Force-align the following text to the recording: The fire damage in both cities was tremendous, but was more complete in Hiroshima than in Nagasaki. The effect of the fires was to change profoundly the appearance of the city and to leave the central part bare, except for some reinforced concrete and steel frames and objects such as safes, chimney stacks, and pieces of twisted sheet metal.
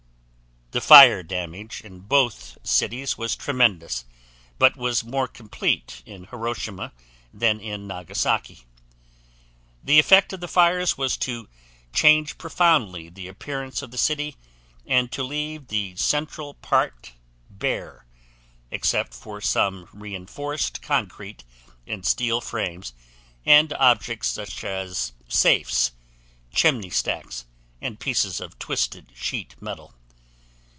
The 0.73 0.79
fire 0.79 1.21
damage 1.21 1.81
in 1.81 1.99
both 1.99 2.57
cities 2.63 3.17
was 3.17 3.35
tremendous, 3.35 4.05
but 4.57 4.77
was 4.77 5.03
more 5.03 5.27
complete 5.27 6.01
in 6.05 6.27
Hiroshima 6.27 6.93
than 7.33 7.59
in 7.59 7.87
Nagasaki. 7.87 8.63
The 9.83 9.99
effect 9.99 10.31
of 10.31 10.39
the 10.39 10.47
fires 10.47 10.97
was 10.97 11.17
to 11.17 11.49
change 11.91 12.37
profoundly 12.37 13.09
the 13.09 13.27
appearance 13.27 13.81
of 13.81 13.91
the 13.91 13.97
city 13.97 14.37
and 14.87 15.11
to 15.11 15.23
leave 15.23 15.67
the 15.67 15.97
central 15.97 16.53
part 16.53 17.15
bare, 17.49 18.05
except 18.71 19.13
for 19.13 19.41
some 19.41 19.89
reinforced 19.91 20.81
concrete 20.81 21.43
and 21.85 22.05
steel 22.05 22.39
frames 22.39 22.93
and 23.45 23.73
objects 23.73 24.29
such 24.29 24.63
as 24.63 25.11
safes, 25.27 25.91
chimney 26.53 26.89
stacks, 26.89 27.43
and 27.81 27.99
pieces 27.99 28.39
of 28.39 28.57
twisted 28.57 29.11
sheet 29.13 29.61
metal. 29.61 29.95